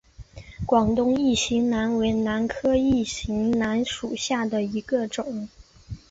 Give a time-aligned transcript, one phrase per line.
[0.65, 5.47] 广东异型兰为兰科异型兰属下的一个种。